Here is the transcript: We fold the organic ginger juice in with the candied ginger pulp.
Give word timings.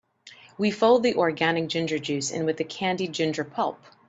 We 0.57 0.71
fold 0.71 1.03
the 1.03 1.13
organic 1.13 1.67
ginger 1.67 1.99
juice 1.99 2.31
in 2.31 2.43
with 2.45 2.57
the 2.57 2.63
candied 2.63 3.13
ginger 3.13 3.43
pulp. 3.43 3.77